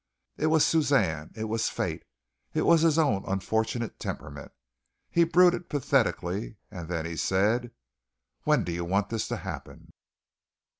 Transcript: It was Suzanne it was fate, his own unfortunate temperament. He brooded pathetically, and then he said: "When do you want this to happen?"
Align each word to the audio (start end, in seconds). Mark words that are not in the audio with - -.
It 0.35 0.47
was 0.47 0.65
Suzanne 0.65 1.29
it 1.35 1.43
was 1.43 1.69
fate, 1.69 2.01
his 2.49 2.97
own 2.97 3.23
unfortunate 3.27 3.99
temperament. 3.99 4.51
He 5.11 5.23
brooded 5.25 5.69
pathetically, 5.69 6.57
and 6.71 6.87
then 6.89 7.05
he 7.05 7.15
said: 7.15 7.69
"When 8.41 8.63
do 8.63 8.71
you 8.71 8.83
want 8.83 9.09
this 9.09 9.27
to 9.27 9.37
happen?" 9.37 9.93